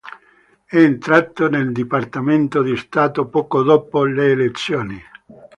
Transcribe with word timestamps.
È 0.65 0.75
entrato 0.77 1.47
nel 1.47 1.71
Dipartimento 1.71 2.63
di 2.63 2.75
Stato 2.75 3.27
poco 3.27 3.61
dopo 3.61 4.03
le 4.03 4.31
elezioni. 4.31 4.99